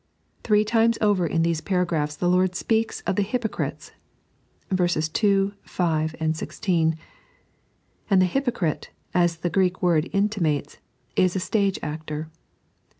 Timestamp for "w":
4.71-4.87